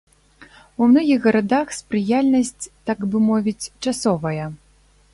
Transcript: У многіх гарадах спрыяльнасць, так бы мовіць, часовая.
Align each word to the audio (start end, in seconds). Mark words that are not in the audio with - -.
У 0.85 0.87
многіх 0.93 1.19
гарадах 1.27 1.75
спрыяльнасць, 1.81 2.65
так 2.91 2.99
бы 3.13 3.17
мовіць, 3.31 3.71
часовая. 3.85 4.45